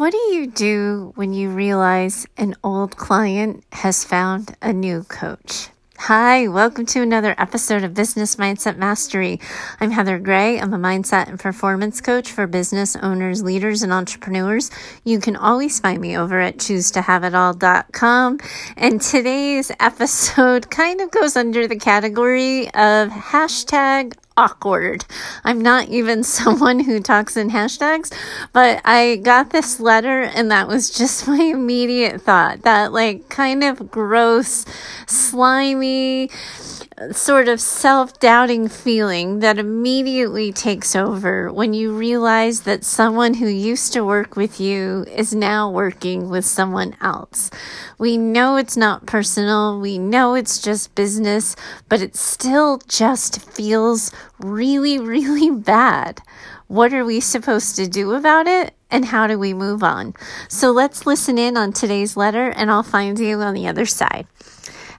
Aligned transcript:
What 0.00 0.12
do 0.12 0.18
you 0.32 0.46
do 0.46 1.12
when 1.16 1.34
you 1.34 1.50
realize 1.50 2.26
an 2.38 2.54
old 2.64 2.96
client 2.96 3.64
has 3.72 4.02
found 4.02 4.56
a 4.62 4.72
new 4.72 5.02
coach? 5.02 5.68
Hi, 5.98 6.48
welcome 6.48 6.86
to 6.86 7.02
another 7.02 7.34
episode 7.36 7.84
of 7.84 7.92
Business 7.92 8.36
Mindset 8.36 8.78
Mastery. 8.78 9.38
I'm 9.78 9.90
Heather 9.90 10.18
Gray. 10.18 10.58
I'm 10.58 10.72
a 10.72 10.78
mindset 10.78 11.28
and 11.28 11.38
performance 11.38 12.00
coach 12.00 12.32
for 12.32 12.46
business 12.46 12.96
owners, 12.96 13.42
leaders, 13.42 13.82
and 13.82 13.92
entrepreneurs. 13.92 14.70
You 15.04 15.20
can 15.20 15.36
always 15.36 15.78
find 15.78 16.00
me 16.00 16.16
over 16.16 16.40
at 16.40 16.56
choosetohaveitall.com. 16.56 18.38
And 18.78 19.02
today's 19.02 19.70
episode 19.80 20.70
kind 20.70 21.02
of 21.02 21.10
goes 21.10 21.36
under 21.36 21.68
the 21.68 21.76
category 21.76 22.68
of 22.68 23.10
hashtag 23.10 24.14
awkward. 24.40 25.04
I'm 25.44 25.60
not 25.60 25.88
even 25.88 26.24
someone 26.40 26.80
who 26.80 27.00
talks 27.00 27.36
in 27.36 27.50
hashtags, 27.50 28.12
but 28.52 28.80
I 28.84 29.16
got 29.16 29.50
this 29.50 29.78
letter 29.78 30.22
and 30.22 30.50
that 30.50 30.66
was 30.66 30.90
just 30.90 31.28
my 31.28 31.42
immediate 31.42 32.22
thought. 32.22 32.62
That 32.62 32.92
like 32.92 33.28
kind 33.28 33.62
of 33.62 33.90
gross, 33.90 34.64
slimy, 35.06 36.30
sort 37.12 37.48
of 37.48 37.60
self 37.60 38.18
doubting 38.18 38.68
feeling 38.68 39.40
that 39.40 39.58
immediately 39.58 40.52
takes 40.52 40.94
over 40.94 41.50
when 41.52 41.72
you 41.72 41.96
realize 41.96 42.62
that 42.62 42.84
someone 42.84 43.34
who 43.34 43.46
used 43.46 43.92
to 43.94 44.04
work 44.04 44.36
with 44.36 44.60
you 44.60 45.04
is 45.08 45.34
now 45.34 45.70
working 45.70 46.28
with 46.28 46.44
someone 46.44 46.94
else. 47.00 47.50
We 47.98 48.16
know 48.18 48.56
it's 48.56 48.76
not 48.76 49.06
personal, 49.06 49.80
we 49.80 49.98
know 49.98 50.34
it's 50.34 50.60
just 50.60 50.94
business, 50.94 51.56
but 51.88 52.02
it 52.02 52.16
still 52.16 52.78
just 52.86 53.40
feels 53.50 54.12
really, 54.38 54.98
really 55.14 55.50
bad. 55.50 56.20
What 56.66 56.92
are 56.92 57.04
we 57.04 57.20
supposed 57.20 57.76
to 57.76 57.88
do 57.88 58.12
about 58.12 58.46
it? 58.46 58.74
And 58.92 59.06
how 59.06 59.26
do 59.26 59.38
we 59.38 59.54
move 59.54 59.82
on? 59.82 60.14
So 60.48 60.70
let's 60.70 61.06
listen 61.06 61.38
in 61.38 61.56
on 61.56 61.72
today's 61.72 62.16
letter, 62.16 62.50
and 62.50 62.70
I'll 62.70 62.82
find 62.82 63.18
you 63.18 63.40
on 63.40 63.54
the 63.54 63.66
other 63.66 63.86
side. 63.86 64.26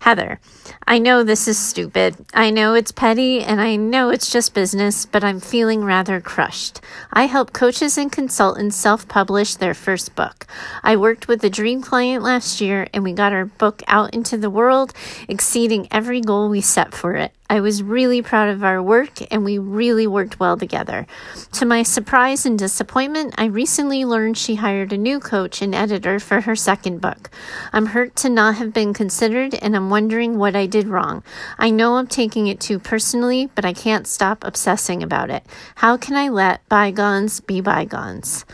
Heather, 0.01 0.39
I 0.87 0.97
know 0.97 1.23
this 1.23 1.47
is 1.47 1.59
stupid. 1.59 2.15
I 2.33 2.49
know 2.49 2.73
it's 2.73 2.91
petty 2.91 3.43
and 3.43 3.61
I 3.61 3.75
know 3.75 4.09
it's 4.09 4.31
just 4.31 4.55
business, 4.55 5.05
but 5.05 5.23
I'm 5.23 5.39
feeling 5.39 5.83
rather 5.83 6.19
crushed. 6.19 6.81
I 7.13 7.27
help 7.27 7.53
coaches 7.53 7.99
and 7.99 8.11
consultants 8.11 8.75
self 8.75 9.07
publish 9.07 9.53
their 9.53 9.75
first 9.75 10.15
book. 10.15 10.47
I 10.81 10.95
worked 10.95 11.27
with 11.27 11.43
a 11.43 11.51
dream 11.51 11.83
client 11.83 12.23
last 12.23 12.61
year 12.61 12.87
and 12.95 13.03
we 13.03 13.13
got 13.13 13.31
our 13.31 13.45
book 13.45 13.83
out 13.85 14.11
into 14.11 14.37
the 14.37 14.49
world, 14.49 14.91
exceeding 15.27 15.87
every 15.91 16.19
goal 16.19 16.49
we 16.49 16.61
set 16.61 16.95
for 16.95 17.13
it. 17.13 17.31
I 17.51 17.59
was 17.59 17.83
really 17.83 18.21
proud 18.21 18.47
of 18.47 18.63
our 18.63 18.81
work 18.81 19.29
and 19.29 19.43
we 19.43 19.57
really 19.57 20.07
worked 20.07 20.39
well 20.39 20.55
together. 20.55 21.05
To 21.51 21.65
my 21.65 21.83
surprise 21.83 22.45
and 22.45 22.57
disappointment, 22.57 23.35
I 23.37 23.43
recently 23.43 24.05
learned 24.05 24.37
she 24.37 24.55
hired 24.55 24.93
a 24.93 24.97
new 24.97 25.19
coach 25.19 25.61
and 25.61 25.75
editor 25.75 26.17
for 26.17 26.39
her 26.39 26.55
second 26.55 27.01
book. 27.01 27.29
I'm 27.73 27.87
hurt 27.87 28.15
to 28.15 28.29
not 28.29 28.55
have 28.55 28.71
been 28.71 28.93
considered 28.93 29.53
and 29.55 29.75
I'm 29.75 29.89
wondering 29.89 30.37
what 30.37 30.55
I 30.55 30.65
did 30.65 30.87
wrong. 30.87 31.25
I 31.59 31.71
know 31.71 31.95
I'm 31.95 32.07
taking 32.07 32.47
it 32.47 32.61
too 32.61 32.79
personally, 32.79 33.49
but 33.53 33.65
I 33.65 33.73
can't 33.73 34.07
stop 34.07 34.45
obsessing 34.45 35.03
about 35.03 35.29
it. 35.29 35.45
How 35.75 35.97
can 35.97 36.15
I 36.15 36.29
let 36.29 36.65
bygones 36.69 37.41
be 37.41 37.59
bygones? 37.59 38.45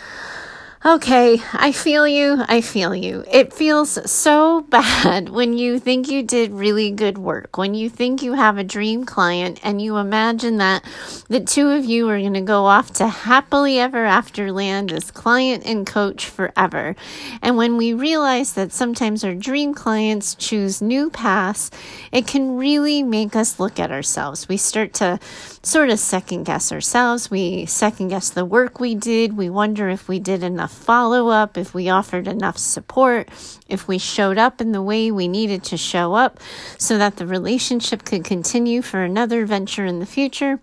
Okay, 0.87 1.41
I 1.51 1.73
feel 1.73 2.07
you. 2.07 2.45
I 2.47 2.61
feel 2.61 2.95
you. 2.95 3.25
It 3.29 3.51
feels 3.51 4.09
so 4.09 4.61
bad 4.69 5.27
when 5.27 5.57
you 5.57 5.79
think 5.79 6.07
you 6.07 6.23
did 6.23 6.53
really 6.53 6.91
good 6.91 7.17
work, 7.17 7.57
when 7.57 7.73
you 7.73 7.89
think 7.89 8.23
you 8.23 8.35
have 8.35 8.57
a 8.57 8.63
dream 8.63 9.03
client 9.03 9.59
and 9.63 9.81
you 9.81 9.97
imagine 9.97 10.59
that 10.59 10.85
the 11.27 11.41
two 11.41 11.71
of 11.71 11.83
you 11.83 12.07
are 12.07 12.17
going 12.17 12.35
to 12.35 12.39
go 12.39 12.63
off 12.63 12.93
to 12.93 13.07
happily 13.09 13.77
ever 13.77 14.05
after 14.05 14.49
land 14.49 14.93
as 14.93 15.11
client 15.11 15.65
and 15.65 15.85
coach 15.85 16.25
forever. 16.25 16.95
And 17.41 17.57
when 17.57 17.75
we 17.75 17.93
realize 17.93 18.53
that 18.53 18.71
sometimes 18.71 19.25
our 19.25 19.35
dream 19.35 19.73
clients 19.73 20.35
choose 20.35 20.81
new 20.81 21.09
paths, 21.09 21.69
it 22.13 22.27
can 22.27 22.55
really 22.55 23.03
make 23.03 23.35
us 23.35 23.59
look 23.59 23.77
at 23.77 23.91
ourselves. 23.91 24.47
We 24.47 24.55
start 24.55 24.93
to 24.93 25.19
sort 25.61 25.89
of 25.89 25.99
second 25.99 26.45
guess 26.45 26.71
ourselves. 26.71 27.29
We 27.29 27.65
second 27.65 28.07
guess 28.07 28.29
the 28.29 28.45
work 28.45 28.79
we 28.79 28.95
did. 28.95 29.35
We 29.35 29.49
wonder 29.49 29.89
if 29.89 30.07
we 30.07 30.19
did 30.19 30.43
enough 30.43 30.76
follow 30.77 31.29
up, 31.29 31.57
if 31.57 31.73
we 31.73 31.89
offered 31.89 32.27
enough 32.27 32.57
support, 32.57 33.29
if 33.67 33.87
we 33.87 33.97
showed 33.97 34.37
up 34.37 34.61
in 34.61 34.71
the 34.71 34.81
way 34.81 35.11
we 35.11 35.27
needed 35.27 35.63
to 35.65 35.77
show 35.77 36.13
up 36.13 36.39
so 36.77 36.97
that 36.97 37.17
the 37.17 37.27
relationship 37.27 38.05
could 38.05 38.23
continue 38.23 38.81
for 38.81 39.01
another 39.03 39.45
venture 39.45 39.85
in 39.85 39.99
the 39.99 40.05
future. 40.05 40.59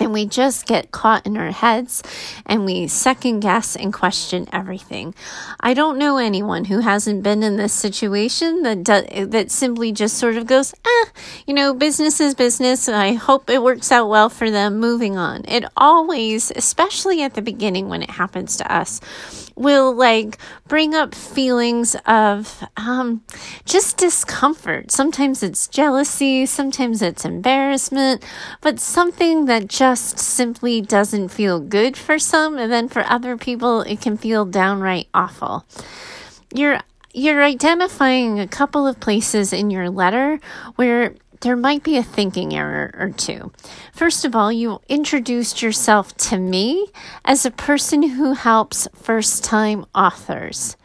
And 0.00 0.12
we 0.12 0.26
just 0.26 0.66
get 0.66 0.92
caught 0.92 1.26
in 1.26 1.36
our 1.36 1.50
heads 1.50 2.02
and 2.46 2.64
we 2.64 2.86
second 2.86 3.40
guess 3.40 3.74
and 3.74 3.92
question 3.92 4.48
everything. 4.52 5.14
I 5.60 5.74
don't 5.74 5.98
know 5.98 6.18
anyone 6.18 6.66
who 6.66 6.80
hasn't 6.80 7.22
been 7.22 7.42
in 7.42 7.56
this 7.56 7.72
situation 7.72 8.62
that 8.62 8.84
do, 8.84 9.26
that 9.26 9.50
simply 9.50 9.92
just 9.92 10.16
sort 10.16 10.36
of 10.36 10.46
goes, 10.46 10.74
ah, 10.86 11.06
you 11.46 11.54
know, 11.54 11.74
business 11.74 12.20
is 12.20 12.34
business. 12.34 12.88
I 12.88 13.14
hope 13.14 13.50
it 13.50 13.62
works 13.62 13.90
out 13.90 14.08
well 14.08 14.28
for 14.28 14.50
them. 14.50 14.78
Moving 14.78 15.16
on. 15.16 15.44
It 15.48 15.64
always, 15.76 16.52
especially 16.54 17.22
at 17.22 17.34
the 17.34 17.42
beginning 17.42 17.88
when 17.88 18.02
it 18.02 18.10
happens 18.10 18.56
to 18.58 18.72
us, 18.72 19.00
will 19.58 19.92
like 19.92 20.38
bring 20.68 20.94
up 20.94 21.14
feelings 21.14 21.96
of 22.06 22.62
um, 22.76 23.22
just 23.64 23.96
discomfort. 23.96 24.90
Sometimes 24.90 25.42
it's 25.42 25.66
jealousy, 25.66 26.46
sometimes 26.46 27.02
it's 27.02 27.24
embarrassment, 27.24 28.24
but 28.60 28.78
something 28.78 29.46
that 29.46 29.66
just 29.66 29.87
simply 29.94 30.80
doesn't 30.80 31.28
feel 31.28 31.60
good 31.60 31.96
for 31.96 32.18
some, 32.18 32.58
and 32.58 32.70
then 32.70 32.88
for 32.88 33.04
other 33.04 33.36
people, 33.36 33.82
it 33.82 34.00
can 34.00 34.16
feel 34.16 34.44
downright 34.44 35.08
awful. 35.14 35.64
You're 36.54 36.80
you're 37.14 37.42
identifying 37.42 38.38
a 38.38 38.46
couple 38.46 38.86
of 38.86 39.00
places 39.00 39.52
in 39.52 39.70
your 39.70 39.90
letter 39.90 40.38
where 40.76 41.14
there 41.40 41.56
might 41.56 41.82
be 41.82 41.96
a 41.96 42.02
thinking 42.02 42.54
error 42.54 42.94
or 42.98 43.10
two. 43.10 43.52
First 43.92 44.24
of 44.24 44.34
all, 44.34 44.52
you 44.52 44.80
introduced 44.88 45.62
yourself 45.62 46.16
to 46.28 46.38
me 46.38 46.88
as 47.24 47.46
a 47.46 47.50
person 47.50 48.02
who 48.02 48.34
helps 48.34 48.88
first 48.94 49.44
time 49.44 49.86
authors. 49.94 50.76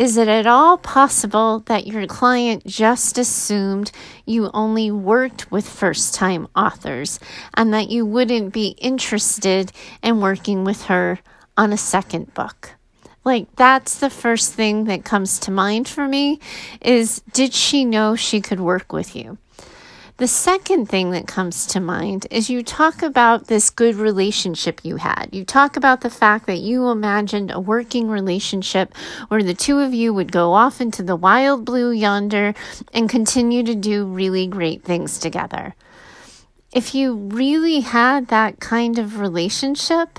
Is 0.00 0.16
it 0.16 0.28
at 0.28 0.46
all 0.46 0.78
possible 0.78 1.58
that 1.66 1.86
your 1.86 2.06
client 2.06 2.64
just 2.64 3.18
assumed 3.18 3.92
you 4.24 4.50
only 4.54 4.90
worked 4.90 5.52
with 5.52 5.68
first 5.68 6.14
time 6.14 6.48
authors 6.56 7.20
and 7.52 7.74
that 7.74 7.90
you 7.90 8.06
wouldn't 8.06 8.54
be 8.54 8.68
interested 8.78 9.72
in 10.02 10.22
working 10.22 10.64
with 10.64 10.84
her 10.84 11.18
on 11.54 11.74
a 11.74 11.76
second 11.76 12.32
book? 12.32 12.76
Like 13.24 13.54
that's 13.56 13.98
the 13.98 14.08
first 14.08 14.54
thing 14.54 14.84
that 14.84 15.04
comes 15.04 15.38
to 15.40 15.50
mind 15.50 15.86
for 15.86 16.08
me 16.08 16.40
is 16.80 17.20
did 17.34 17.52
she 17.52 17.84
know 17.84 18.16
she 18.16 18.40
could 18.40 18.58
work 18.58 18.94
with 18.94 19.14
you? 19.14 19.36
The 20.20 20.28
second 20.28 20.84
thing 20.84 21.12
that 21.12 21.26
comes 21.26 21.64
to 21.68 21.80
mind 21.80 22.26
is 22.30 22.50
you 22.50 22.62
talk 22.62 23.02
about 23.02 23.46
this 23.46 23.70
good 23.70 23.94
relationship 23.94 24.82
you 24.82 24.96
had. 24.96 25.30
You 25.32 25.46
talk 25.46 25.78
about 25.78 26.02
the 26.02 26.10
fact 26.10 26.46
that 26.46 26.58
you 26.58 26.88
imagined 26.88 27.50
a 27.50 27.58
working 27.58 28.10
relationship 28.10 28.94
where 29.28 29.42
the 29.42 29.54
two 29.54 29.78
of 29.78 29.94
you 29.94 30.12
would 30.12 30.30
go 30.30 30.52
off 30.52 30.78
into 30.78 31.02
the 31.02 31.16
wild 31.16 31.64
blue 31.64 31.90
yonder 31.90 32.52
and 32.92 33.08
continue 33.08 33.62
to 33.62 33.74
do 33.74 34.04
really 34.04 34.46
great 34.46 34.84
things 34.84 35.18
together. 35.18 35.74
If 36.70 36.94
you 36.94 37.14
really 37.14 37.80
had 37.80 38.28
that 38.28 38.60
kind 38.60 38.98
of 38.98 39.20
relationship, 39.20 40.18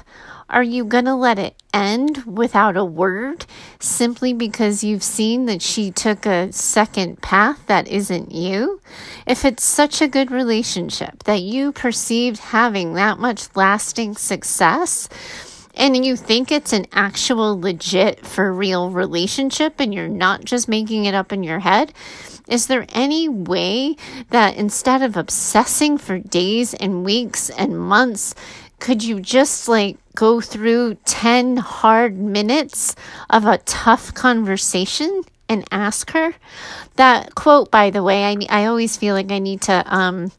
are 0.51 0.63
you 0.63 0.83
going 0.83 1.05
to 1.05 1.15
let 1.15 1.39
it 1.39 1.55
end 1.73 2.25
without 2.25 2.75
a 2.75 2.83
word 2.83 3.45
simply 3.79 4.33
because 4.33 4.83
you've 4.83 5.01
seen 5.01 5.45
that 5.45 5.61
she 5.61 5.89
took 5.89 6.25
a 6.25 6.51
second 6.51 7.21
path 7.21 7.65
that 7.67 7.87
isn't 7.87 8.31
you? 8.31 8.81
If 9.25 9.45
it's 9.45 9.63
such 9.63 10.01
a 10.01 10.09
good 10.09 10.29
relationship 10.29 11.23
that 11.23 11.41
you 11.41 11.71
perceived 11.71 12.39
having 12.39 12.93
that 12.93 13.17
much 13.17 13.47
lasting 13.55 14.15
success, 14.15 15.07
and 15.73 16.05
you 16.05 16.17
think 16.17 16.51
it's 16.51 16.73
an 16.73 16.85
actual 16.91 17.59
legit 17.59 18.25
for 18.25 18.53
real 18.53 18.89
relationship 18.89 19.79
and 19.79 19.93
you're 19.93 20.09
not 20.09 20.43
just 20.43 20.67
making 20.67 21.05
it 21.05 21.15
up 21.15 21.31
in 21.31 21.43
your 21.43 21.59
head, 21.59 21.93
is 22.47 22.67
there 22.67 22.85
any 22.89 23.29
way 23.29 23.95
that 24.29 24.57
instead 24.57 25.01
of 25.01 25.15
obsessing 25.15 25.97
for 25.97 26.19
days 26.19 26.73
and 26.73 27.05
weeks 27.05 27.49
and 27.51 27.79
months, 27.79 28.35
could 28.81 29.03
you 29.03 29.21
just 29.21 29.69
like 29.69 29.97
go 30.15 30.41
through 30.41 30.95
10 31.05 31.57
hard 31.57 32.17
minutes 32.17 32.95
of 33.29 33.45
a 33.45 33.59
tough 33.59 34.13
conversation 34.13 35.21
and 35.47 35.65
ask 35.71 36.11
her? 36.11 36.33
That 36.95 37.35
quote, 37.35 37.71
by 37.71 37.91
the 37.91 38.03
way, 38.03 38.25
I, 38.25 38.35
I 38.49 38.65
always 38.65 38.97
feel 38.97 39.15
like 39.15 39.31
I 39.31 39.39
need 39.39 39.61
to 39.61 39.83
um, 39.85 40.31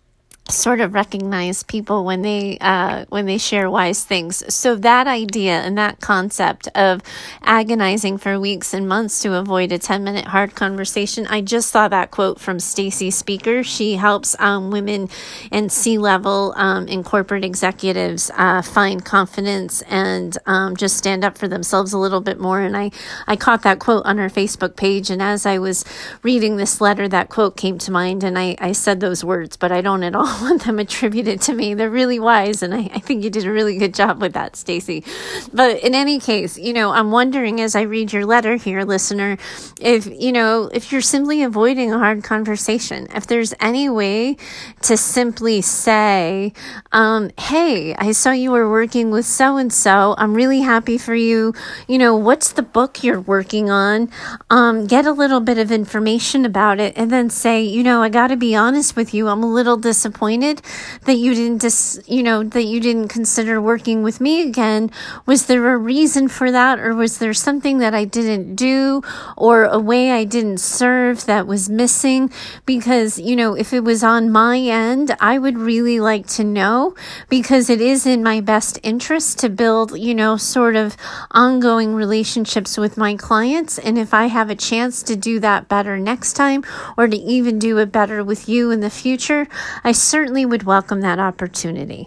sort 0.49 0.81
of 0.81 0.93
recognize 0.93 1.63
people 1.63 2.05
when 2.05 2.23
they 2.23 2.59
uh, 2.61 3.05
when 3.09 3.27
they 3.27 3.39
share 3.39 3.71
wise 3.71 4.05
things. 4.05 4.43
So 4.53 4.75
that 4.77 5.07
idea 5.07 5.53
and 5.53 5.79
that 5.79 6.01
concept 6.01 6.69
of 6.75 7.01
agonizing 7.43 8.19
for 8.19 8.39
weeks 8.39 8.75
and 8.75 8.89
months 8.89 9.21
to 9.23 9.35
avoid 9.35 9.73
a 9.73 9.79
10 9.79 10.03
minute 10.03 10.27
hard 10.27 10.55
conversation. 10.55 11.27
I 11.29 11.41
just 11.41 11.71
saw 11.71 11.89
that 11.89 12.11
quote 12.11 12.41
from 12.41 12.59
Stacy 12.59 13.11
Speaker. 13.11 13.63
She 13.63 13.95
helps 13.95 14.39
um, 14.41 14.71
women 14.71 15.09
and 15.51 15.71
C 15.71 15.97
level 15.97 16.53
um, 16.57 16.87
and 16.89 17.05
corporate 17.05 17.45
executives 17.45 18.31
uh, 18.35 18.63
find 18.63 19.05
confidence 19.05 19.83
and 19.83 20.37
um, 20.47 20.77
just 20.77 20.97
stand 20.97 21.25
up 21.25 21.39
for 21.39 21.49
themselves 21.49 21.93
a 21.93 21.99
little 21.99 22.21
bit 22.21 22.39
more. 22.39 22.61
And 22.61 22.77
I, 22.77 22.91
I 23.27 23.37
caught 23.37 23.63
that 23.63 23.79
quote 23.79 24.05
on 24.05 24.19
her 24.19 24.29
Facebook 24.29 24.77
page. 24.77 25.09
And 25.09 25.23
as 25.23 25.47
I 25.47 25.59
was 25.59 25.85
reading 26.23 26.57
this 26.57 26.81
letter, 26.81 27.09
that 27.09 27.29
quote 27.29 27.57
came 27.57 27.79
to 27.79 27.93
mind 27.93 28.25
and 28.25 28.39
I, 28.39 28.57
I 28.59 28.73
said 28.73 29.01
those 29.01 29.25
words, 29.25 29.57
but 29.57 29.71
I 29.71 29.81
don't 29.81 30.03
at 30.03 30.17
all 30.17 30.32
want 30.41 30.65
them 30.65 30.79
attributed 30.79 31.41
to 31.43 31.53
me. 31.53 31.75
They're 31.75 31.91
really 31.91 32.19
wise. 32.19 32.63
And 32.63 32.75
I, 32.75 32.91
I 32.95 32.99
think 32.99 33.25
you 33.25 33.31
did 33.31 33.45
a 33.45 33.53
really 33.53 33.77
good 33.77 33.95
job 33.95 34.21
with 34.21 34.33
that, 34.35 34.57
Stacy. 34.57 35.05
But 35.53 35.81
in 35.81 35.95
any 35.95 36.19
case, 36.19 36.59
you 36.59 36.73
know, 36.73 36.91
I'm 36.91 37.11
wondering 37.11 37.61
as 37.61 37.75
I 37.75 37.83
read 37.83 38.13
your 38.13 38.25
letter 38.25 38.57
here, 38.57 38.85
listener, 38.85 39.39
if, 39.81 40.07
you 40.07 40.33
know, 40.33 40.71
if 40.73 40.93
you're 40.93 41.01
simply 41.01 41.43
avoiding 41.43 41.93
a 41.93 41.99
hard 41.99 42.25
conversation, 42.25 43.09
if 43.15 43.27
there's 43.27 43.55
any 43.61 43.89
way 43.89 44.37
to 44.83 44.97
simply 44.97 45.61
say, 45.61 46.53
um, 46.93 47.31
Hey, 47.39 47.95
I 47.95 48.13
saw 48.13 48.31
you 48.31 48.51
were 48.51 48.71
working 48.71 49.11
with 49.11 49.27
so 49.27 49.57
and 49.57 49.73
so. 49.73 50.15
I'm 50.19 50.35
really 50.35 50.61
happy 50.61 50.99
for 50.99 51.15
you. 51.15 51.55
You 51.89 51.99
know, 51.99 52.17
what's 52.17 52.53
the 52.53 52.63
book 52.63 53.03
you're 53.03 53.21
working 53.21 53.71
on? 53.71 54.11
Um, 54.51 54.87
get 54.87 55.07
a 55.07 55.13
little 55.13 55.41
bit 55.41 55.59
of 55.59 55.71
information 55.71 56.45
about 56.45 56.81
it 56.81 56.95
and 56.97 57.11
then 57.11 57.31
say, 57.31 57.63
you 57.63 57.83
know, 57.83 58.03
I 58.03 58.09
got 58.09 58.29
to 58.29 58.37
be 58.37 58.55
honest 58.55 58.97
with 58.97 59.15
you. 59.15 59.29
I'm 59.29 59.43
a 59.43 59.53
little 59.53 59.77
disappointed 60.23 60.63
that 61.05 61.17
you 61.17 61.35
didn't 61.35 61.59
dis, 61.59 62.01
you 62.07 62.23
know, 62.23 62.45
that 62.45 62.65
you 62.65 62.81
didn't 62.81 63.09
consider 63.09 63.61
working 63.61 64.03
with 64.03 64.21
me 64.21 64.43
again. 64.47 64.91
Was 65.27 65.47
there 65.47 65.75
a 65.75 65.77
reason 65.77 66.29
for 66.29 66.53
that 66.53 66.79
or 66.79 66.95
was 66.95 67.19
there 67.19 67.35
something 67.35 67.79
that 67.79 67.95
I 67.95 68.05
didn't 68.05 68.55
do 68.55 69.03
or 69.37 69.65
a 69.65 69.81
way 69.81 70.13
I 70.13 70.25
didn't 70.25 70.59
serve 70.59 71.27
that 71.27 71.47
was 71.47 71.69
missing? 71.69 72.31
Because, 72.67 73.19
you 73.19 73.35
know, 73.35 73.55
if 73.55 73.73
it 73.73 73.83
was 73.83 74.05
on 74.05 74.31
my 74.31 74.59
end, 74.59 75.17
I 75.21 75.39
would 75.39 75.59
really 75.59 75.99
like 75.99 76.27
to 76.39 76.45
know 76.45 76.95
because 77.29 77.69
it 77.69 77.81
is 77.81 78.07
in 78.07 78.23
my 78.23 78.41
best 78.41 78.79
interest 78.85 79.41
to 79.41 79.49
build, 79.49 79.99
you 79.99 80.15
know, 80.15 80.37
sort 80.37 80.77
of 80.77 80.97
ongoing 81.33 81.95
relationships 81.95 82.79
with 82.79 82.97
my 82.97 83.17
clients. 83.17 83.79
And 83.79 83.99
if 83.99 84.15
I 84.15 84.27
have 84.27 84.51
a 84.51 84.55
chance 84.55 85.03
to 85.03 85.17
do 85.17 85.41
that 85.41 85.69
better 85.69 85.99
next 85.99 86.35
time 86.35 86.63
or 86.97 87.09
to 87.09 87.17
even 87.17 87.59
do 87.59 87.79
it 87.79 87.91
better 87.91 88.23
with 88.23 88.49
you 88.49 88.71
in 88.71 88.81
the 88.81 88.91
future, 88.91 89.49
I 89.83 89.91
certainly 90.13 90.45
would 90.45 90.65
welcome 90.65 91.01
that 91.01 91.19
opportunity. 91.19 92.07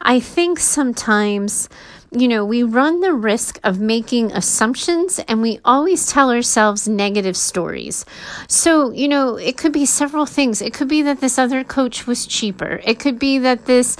I 0.00 0.18
think 0.18 0.58
sometimes 0.58 1.68
you 2.14 2.28
know, 2.28 2.44
we 2.44 2.62
run 2.62 3.00
the 3.00 3.12
risk 3.12 3.58
of 3.64 3.80
making 3.80 4.32
assumptions 4.32 5.18
and 5.26 5.42
we 5.42 5.58
always 5.64 6.06
tell 6.06 6.30
ourselves 6.30 6.88
negative 6.88 7.36
stories. 7.36 8.04
So, 8.46 8.92
you 8.92 9.08
know, 9.08 9.36
it 9.36 9.56
could 9.56 9.72
be 9.72 9.84
several 9.84 10.24
things. 10.24 10.62
It 10.62 10.72
could 10.72 10.88
be 10.88 11.02
that 11.02 11.20
this 11.20 11.38
other 11.38 11.64
coach 11.64 12.06
was 12.06 12.26
cheaper. 12.26 12.80
It 12.84 13.00
could 13.00 13.18
be 13.18 13.38
that 13.38 13.66
this 13.66 13.96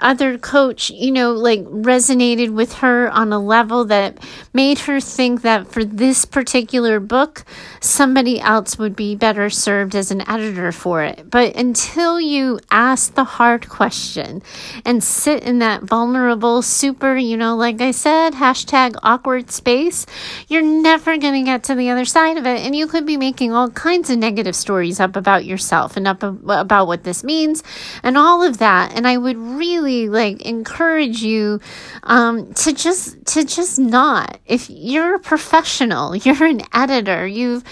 other 0.00 0.38
coach, 0.38 0.90
you 0.90 1.10
know, 1.10 1.32
like 1.32 1.62
resonated 1.64 2.54
with 2.54 2.74
her 2.74 3.10
on 3.10 3.32
a 3.32 3.38
level 3.38 3.84
that 3.86 4.18
made 4.52 4.80
her 4.80 5.00
think 5.00 5.42
that 5.42 5.68
for 5.68 5.84
this 5.84 6.24
particular 6.24 7.00
book, 7.00 7.44
somebody 7.80 8.40
else 8.40 8.78
would 8.78 8.96
be 8.96 9.14
better 9.14 9.50
served 9.50 9.94
as 9.94 10.10
an 10.10 10.26
editor 10.28 10.72
for 10.72 11.02
it. 11.02 11.30
But 11.30 11.54
until 11.56 12.20
you 12.20 12.60
ask 12.70 13.14
the 13.14 13.24
hard 13.24 13.68
question 13.68 14.42
and 14.84 15.04
sit 15.04 15.42
in 15.42 15.58
that 15.58 15.82
vulnerable, 15.82 16.62
super, 16.62 17.16
you 17.16 17.36
know, 17.36 17.57
like 17.58 17.80
I 17.80 17.90
said, 17.90 18.34
hashtag 18.34 18.96
awkward 19.02 19.50
space, 19.50 20.06
you're 20.48 20.62
never 20.62 21.18
going 21.18 21.34
to 21.34 21.42
get 21.42 21.64
to 21.64 21.74
the 21.74 21.90
other 21.90 22.04
side 22.04 22.36
of 22.36 22.46
it. 22.46 22.60
And 22.60 22.74
you 22.74 22.86
could 22.86 23.04
be 23.04 23.16
making 23.16 23.52
all 23.52 23.68
kinds 23.70 24.08
of 24.10 24.18
negative 24.18 24.56
stories 24.56 25.00
up 25.00 25.16
about 25.16 25.44
yourself 25.44 25.96
and 25.96 26.06
up 26.06 26.22
about 26.22 26.86
what 26.86 27.04
this 27.04 27.24
means 27.24 27.62
and 28.02 28.16
all 28.16 28.42
of 28.42 28.58
that. 28.58 28.94
And 28.94 29.06
I 29.06 29.16
would 29.16 29.36
really 29.36 30.08
like 30.08 30.42
encourage 30.42 31.22
you 31.22 31.60
um, 32.04 32.54
to 32.54 32.72
just 32.72 33.26
to 33.26 33.44
just 33.44 33.78
not. 33.78 34.38
If 34.46 34.70
you're 34.70 35.16
a 35.16 35.18
professional, 35.18 36.16
you're 36.24 36.44
an 36.44 36.62
editor, 36.72 37.26
you've 37.26 37.64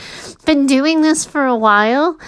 been 0.45 0.67
doing 0.67 1.03
this 1.03 1.25
for 1.25 1.47
a 1.47 1.57
while 1.57 2.19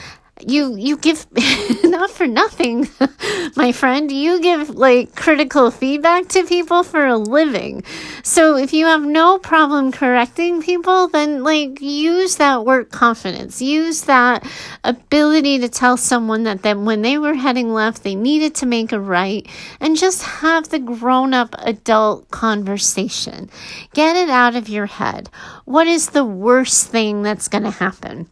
you 0.46 0.76
you 0.76 0.96
give 0.96 1.26
not 1.84 2.10
for 2.10 2.26
nothing 2.26 2.88
my 3.56 3.72
friend 3.72 4.10
you 4.12 4.40
give 4.40 4.70
like 4.70 5.14
critical 5.14 5.70
feedback 5.70 6.28
to 6.28 6.44
people 6.44 6.82
for 6.82 7.06
a 7.06 7.16
living. 7.16 7.82
So 8.22 8.56
if 8.56 8.72
you 8.72 8.86
have 8.86 9.04
no 9.04 9.38
problem 9.38 9.92
correcting 9.92 10.62
people 10.62 11.08
then 11.08 11.42
like 11.42 11.80
use 11.80 12.36
that 12.36 12.64
work 12.64 12.90
confidence. 12.90 13.60
Use 13.60 14.02
that 14.02 14.46
ability 14.84 15.58
to 15.60 15.68
tell 15.68 15.96
someone 15.96 16.44
that 16.44 16.62
then 16.62 16.84
when 16.84 17.02
they 17.02 17.18
were 17.18 17.34
heading 17.34 17.72
left 17.72 18.02
they 18.02 18.14
needed 18.14 18.54
to 18.56 18.66
make 18.66 18.92
a 18.92 19.00
right 19.00 19.46
and 19.80 19.96
just 19.96 20.22
have 20.22 20.68
the 20.68 20.78
grown 20.78 21.34
up 21.34 21.54
adult 21.58 22.30
conversation. 22.30 23.50
Get 23.94 24.16
it 24.16 24.30
out 24.30 24.56
of 24.56 24.68
your 24.68 24.86
head. 24.86 25.30
What 25.64 25.86
is 25.86 26.10
the 26.10 26.24
worst 26.24 26.88
thing 26.88 27.22
that's 27.22 27.48
going 27.48 27.64
to 27.64 27.70
happen 27.70 28.28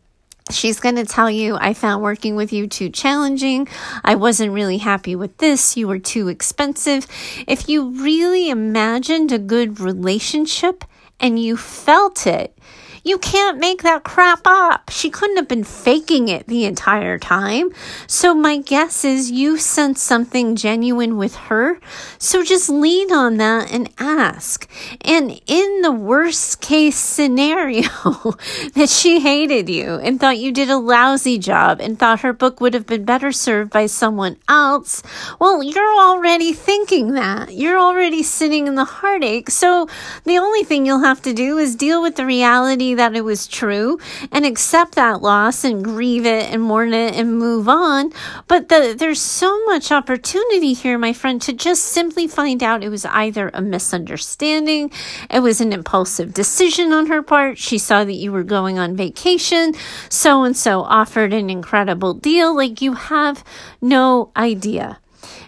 She's 0.51 0.79
going 0.79 0.95
to 0.95 1.05
tell 1.05 1.29
you, 1.29 1.57
I 1.61 1.75
found 1.75 2.03
working 2.03 2.37
with 2.37 2.53
you 2.53 2.69
too 2.69 2.89
challenging. 2.89 3.67
I 4.05 4.15
wasn't 4.15 4.53
really 4.53 4.79
happy 4.79 5.17
with 5.17 5.37
this. 5.39 5.77
You 5.77 5.89
were 5.89 5.99
too 5.99 6.29
expensive. 6.29 7.09
If 7.49 7.69
you 7.69 7.91
really 7.91 8.49
imagined 8.49 9.33
a 9.33 9.39
good 9.41 9.81
relationship 9.81 10.85
and 11.19 11.37
you 11.37 11.57
felt 11.57 12.29
it, 12.29 12.57
you 13.06 13.19
can't 13.19 13.58
make 13.58 13.82
that 13.82 14.03
crap 14.03 14.41
up. 14.47 14.91
She 14.91 15.11
couldn't 15.11 15.37
have 15.37 15.47
been 15.47 15.62
faking 15.62 16.26
it 16.26 16.49
the 16.49 16.64
entire 16.64 17.20
time. 17.20 17.70
So 18.08 18.35
my 18.35 18.58
guess 18.58 19.05
is 19.05 19.31
you 19.31 19.58
sense 19.58 20.03
something 20.03 20.56
genuine 20.56 21.17
with 21.17 21.37
her. 21.37 21.79
So 22.19 22.43
just 22.43 22.69
lean 22.69 23.12
on 23.12 23.37
that 23.37 23.73
and 23.73 23.88
ask. 23.99 24.69
And 25.03 25.41
in 25.47 25.82
the 25.82 25.93
worst 25.93 26.61
case 26.61 26.97
scenario 26.97 27.82
that 28.75 28.88
she 28.88 29.20
hated 29.20 29.69
you 29.69 29.94
and 29.94 30.19
thought 30.19 30.38
you 30.38 30.50
did 30.50 30.69
a 30.69 30.76
lousy 30.76 31.38
job 31.38 31.81
and 31.81 31.97
thought 31.97 32.23
her 32.23 32.32
book 32.32 32.61
would 32.61 32.75
have 32.75 32.87
been 32.87 33.05
better 33.05 33.31
served 33.31 33.70
by 33.70 33.87
someone 33.87 34.37
else, 34.49 35.05
well, 35.38 35.62
you're 35.62 35.94
already 36.00 36.52
thinking 36.52 37.12
that. 37.12 37.55
You're 37.55 37.79
already 37.79 38.25
sitting 38.25 38.67
in 38.67 38.75
the 38.75 38.85
heartache. 38.85 39.49
So 39.50 39.87
the 40.25 40.38
only 40.38 40.64
thing 40.64 40.85
you'll 40.87 41.05
have 41.05 41.23
to 41.23 41.32
do 41.32 41.56
is 41.59 41.76
deal 41.76 42.02
with 42.02 42.17
the 42.17 42.26
reality 42.26 42.96
that 42.97 43.15
it 43.15 43.25
was 43.25 43.47
true 43.47 43.99
and 44.33 44.45
accept 44.45 44.97
that 44.97 45.23
loss 45.23 45.65
and 45.65 45.85
grieve 45.85 46.27
it 46.27 46.53
and 46.53 46.63
mourn 46.63 46.93
it 46.93 47.15
and 47.15 47.39
move 47.39 47.69
on. 47.69 48.13
But 48.49 48.69
the, 48.69 48.95
there's 48.99 49.21
so 49.21 49.65
much 49.67 49.93
opportunity 49.93 50.73
here, 50.73 50.99
my 50.99 51.13
friend, 51.13 51.41
to 51.43 51.53
just 51.53 51.85
simply 51.85 52.27
find 52.27 52.63
out 52.63 52.83
it 52.83 52.89
was 52.89 53.05
either 53.07 53.51
a 53.55 53.63
misunderstanding, 53.63 54.91
it 55.31 55.41
was 55.41 55.61
an 55.61 55.73
impulsive 55.73 56.35
decision 56.35 56.93
on 56.93 57.07
her 57.07 57.23
part. 57.23 57.59
She 57.59 57.79
saw 57.79 58.05
that 58.05 58.13
you 58.13 58.33
were 58.33 58.43
going 58.43 58.79
on 58.79 58.97
vacation. 58.97 59.75
So 60.09 60.43
and 60.43 60.57
so 60.57 60.83
offered 60.83 61.33
an 61.33 61.50
incredible 61.50 62.15
deal. 62.15 62.55
Like 62.55 62.81
you 62.81 62.95
have 62.95 63.45
no 63.81 64.33
idea. 64.37 64.99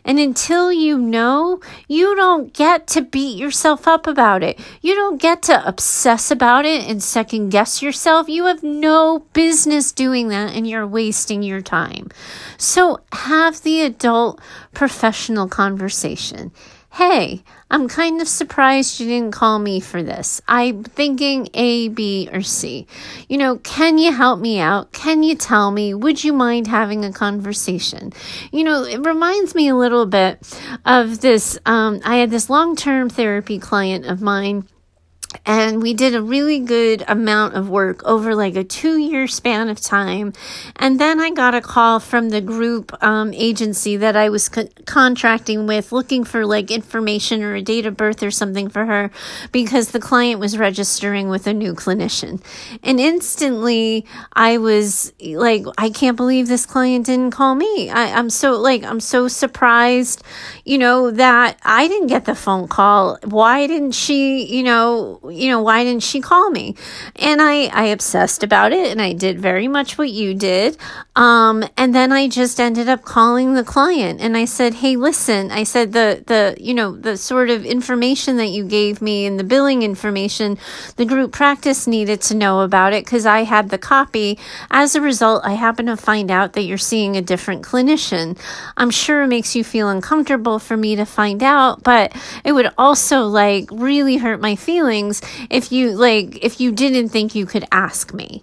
And 0.08 0.18
until 0.18 0.72
you 0.72 0.96
know, 0.96 1.60
you 1.86 2.16
don't 2.16 2.54
get 2.54 2.86
to 2.88 3.02
beat 3.02 3.36
yourself 3.36 3.86
up 3.86 4.06
about 4.06 4.42
it. 4.42 4.58
You 4.80 4.94
don't 4.94 5.20
get 5.20 5.42
to 5.42 5.68
obsess 5.68 6.30
about 6.30 6.64
it 6.64 6.88
and 6.88 7.02
second 7.02 7.50
guess 7.50 7.82
yourself. 7.82 8.26
You 8.26 8.46
have 8.46 8.62
no 8.62 9.26
business 9.34 9.92
doing 9.92 10.28
that 10.28 10.54
and 10.54 10.66
you're 10.66 10.86
wasting 10.86 11.42
your 11.42 11.60
time. 11.60 12.08
So 12.56 13.00
have 13.12 13.62
the 13.62 13.82
adult 13.82 14.40
professional 14.72 15.46
conversation. 15.46 16.52
Hey, 16.98 17.44
I'm 17.70 17.86
kind 17.86 18.20
of 18.20 18.26
surprised 18.26 18.98
you 18.98 19.06
didn't 19.06 19.30
call 19.30 19.60
me 19.60 19.78
for 19.78 20.02
this. 20.02 20.42
I'm 20.48 20.82
thinking 20.82 21.48
A, 21.54 21.86
B, 21.90 22.28
or 22.32 22.42
C. 22.42 22.88
You 23.28 23.38
know, 23.38 23.58
can 23.58 23.98
you 23.98 24.12
help 24.12 24.40
me 24.40 24.58
out? 24.58 24.90
Can 24.90 25.22
you 25.22 25.36
tell 25.36 25.70
me? 25.70 25.94
Would 25.94 26.24
you 26.24 26.32
mind 26.32 26.66
having 26.66 27.04
a 27.04 27.12
conversation? 27.12 28.12
You 28.50 28.64
know, 28.64 28.82
it 28.82 29.06
reminds 29.06 29.54
me 29.54 29.68
a 29.68 29.76
little 29.76 30.06
bit 30.06 30.40
of 30.84 31.20
this. 31.20 31.56
Um, 31.64 32.00
I 32.04 32.16
had 32.16 32.32
this 32.32 32.50
long 32.50 32.74
term 32.74 33.08
therapy 33.08 33.60
client 33.60 34.04
of 34.04 34.20
mine 34.20 34.66
and 35.44 35.82
we 35.82 35.92
did 35.92 36.14
a 36.14 36.22
really 36.22 36.58
good 36.58 37.04
amount 37.06 37.54
of 37.54 37.68
work 37.68 38.02
over 38.04 38.34
like 38.34 38.56
a 38.56 38.64
two 38.64 38.96
year 38.96 39.26
span 39.26 39.68
of 39.68 39.80
time. 39.80 40.32
And 40.76 40.98
then 40.98 41.20
I 41.20 41.30
got 41.30 41.54
a 41.54 41.60
call 41.60 42.00
from 42.00 42.30
the 42.30 42.40
group 42.40 42.92
um, 43.02 43.34
agency 43.34 43.96
that 43.96 44.16
I 44.16 44.30
was 44.30 44.48
co- 44.48 44.68
contracting 44.86 45.66
with 45.66 45.92
looking 45.92 46.24
for 46.24 46.46
like 46.46 46.70
information 46.70 47.42
or 47.42 47.54
a 47.54 47.62
date 47.62 47.84
of 47.84 47.96
birth 47.96 48.22
or 48.22 48.30
something 48.30 48.68
for 48.68 48.86
her 48.86 49.10
because 49.52 49.90
the 49.90 50.00
client 50.00 50.40
was 50.40 50.56
registering 50.56 51.28
with 51.28 51.46
a 51.46 51.52
new 51.52 51.74
clinician. 51.74 52.42
And 52.82 52.98
instantly 52.98 54.06
I 54.32 54.56
was 54.58 55.12
like, 55.20 55.64
I 55.76 55.90
can't 55.90 56.16
believe 56.16 56.48
this 56.48 56.64
client 56.64 57.06
didn't 57.06 57.32
call 57.32 57.54
me. 57.54 57.90
I, 57.90 58.12
I'm 58.18 58.30
so 58.30 58.52
like, 58.52 58.82
I'm 58.82 59.00
so 59.00 59.28
surprised, 59.28 60.22
you 60.64 60.78
know, 60.78 61.10
that 61.10 61.58
I 61.64 61.86
didn't 61.86 62.08
get 62.08 62.24
the 62.24 62.34
phone 62.34 62.66
call. 62.68 63.18
Why 63.24 63.66
didn't 63.66 63.92
she, 63.92 64.44
you 64.44 64.62
know, 64.62 65.17
you 65.24 65.48
know, 65.48 65.62
why 65.62 65.84
didn't 65.84 66.02
she 66.02 66.20
call 66.20 66.50
me? 66.50 66.74
And 67.16 67.40
I, 67.42 67.66
I 67.66 67.86
obsessed 67.86 68.42
about 68.42 68.72
it 68.72 68.90
and 68.90 69.00
I 69.00 69.12
did 69.12 69.40
very 69.40 69.68
much 69.68 69.98
what 69.98 70.10
you 70.10 70.34
did. 70.34 70.76
Um, 71.16 71.64
and 71.76 71.94
then 71.94 72.12
I 72.12 72.28
just 72.28 72.60
ended 72.60 72.88
up 72.88 73.02
calling 73.02 73.54
the 73.54 73.64
client 73.64 74.20
and 74.20 74.36
I 74.36 74.44
said, 74.44 74.74
Hey, 74.74 74.96
listen, 74.96 75.50
I 75.50 75.64
said 75.64 75.92
the, 75.92 76.22
the, 76.26 76.56
you 76.60 76.74
know, 76.74 76.96
the 76.96 77.16
sort 77.16 77.50
of 77.50 77.64
information 77.64 78.36
that 78.36 78.48
you 78.48 78.64
gave 78.64 79.02
me 79.02 79.26
and 79.26 79.38
the 79.38 79.44
billing 79.44 79.82
information, 79.82 80.58
the 80.96 81.04
group 81.04 81.32
practice 81.32 81.86
needed 81.86 82.20
to 82.22 82.34
know 82.34 82.60
about 82.60 82.92
it 82.92 83.04
because 83.04 83.26
I 83.26 83.44
had 83.44 83.70
the 83.70 83.78
copy. 83.78 84.38
As 84.70 84.94
a 84.94 85.00
result, 85.00 85.42
I 85.44 85.54
happen 85.54 85.86
to 85.86 85.96
find 85.96 86.30
out 86.30 86.52
that 86.52 86.62
you're 86.62 86.78
seeing 86.78 87.16
a 87.16 87.22
different 87.22 87.62
clinician. 87.62 88.38
I'm 88.76 88.90
sure 88.90 89.22
it 89.22 89.28
makes 89.28 89.56
you 89.56 89.64
feel 89.64 89.88
uncomfortable 89.88 90.58
for 90.58 90.76
me 90.76 90.96
to 90.96 91.04
find 91.04 91.42
out, 91.42 91.82
but 91.82 92.14
it 92.44 92.52
would 92.52 92.70
also 92.78 93.26
like 93.26 93.68
really 93.72 94.18
hurt 94.18 94.40
my 94.40 94.54
feelings 94.54 95.07
if 95.50 95.72
you 95.72 95.92
like 95.92 96.44
if 96.44 96.60
you 96.60 96.72
didn't 96.72 97.08
think 97.08 97.34
you 97.34 97.46
could 97.46 97.66
ask 97.72 98.12
me 98.14 98.42